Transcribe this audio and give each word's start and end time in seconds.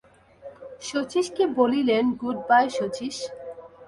শচীশকে 0.81 1.43
বলিলেন, 1.57 2.03
গুডবাই 2.21 2.67
শচীশ! 2.69 3.17